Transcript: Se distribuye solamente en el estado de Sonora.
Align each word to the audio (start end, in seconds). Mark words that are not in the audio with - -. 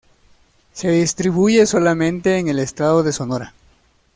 Se 0.73 0.89
distribuye 0.89 1.67
solamente 1.67 2.39
en 2.39 2.47
el 2.47 2.57
estado 2.57 3.03
de 3.03 3.13
Sonora. 3.13 3.53